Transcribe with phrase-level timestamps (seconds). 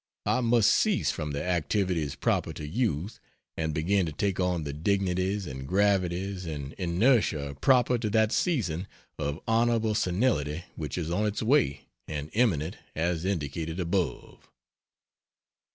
[0.25, 3.19] I must cease from the activities proper to youth
[3.55, 8.87] and begin to take on the dignities and gravities and inertia proper to that season
[9.19, 14.49] of honorable senility which is on its way and imminent as indicated above.